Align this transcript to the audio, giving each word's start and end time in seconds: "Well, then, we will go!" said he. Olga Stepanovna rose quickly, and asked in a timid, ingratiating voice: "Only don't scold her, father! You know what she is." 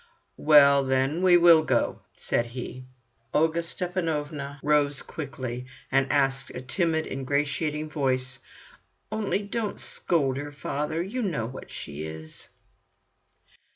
"Well, 0.37 0.83
then, 0.83 1.21
we 1.21 1.37
will 1.37 1.61
go!" 1.63 2.01
said 2.15 2.47
he. 2.47 2.85
Olga 3.35 3.59
Stepanovna 3.61 4.59
rose 4.63 5.03
quickly, 5.03 5.67
and 5.91 6.11
asked 6.11 6.49
in 6.49 6.57
a 6.57 6.63
timid, 6.65 7.05
ingratiating 7.05 7.87
voice: 7.91 8.39
"Only 9.11 9.43
don't 9.43 9.79
scold 9.79 10.37
her, 10.37 10.51
father! 10.51 11.03
You 11.03 11.21
know 11.21 11.45
what 11.45 11.69
she 11.69 12.01
is." 12.01 12.47